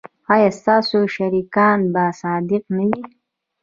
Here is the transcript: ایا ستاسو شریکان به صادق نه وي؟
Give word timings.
ایا 0.33 0.49
ستاسو 0.59 0.97
شریکان 1.15 1.79
به 1.93 2.03
صادق 2.21 2.63
نه 2.77 2.85
وي؟ 2.91 3.01